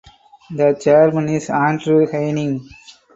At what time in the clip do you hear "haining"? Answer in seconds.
2.07-2.67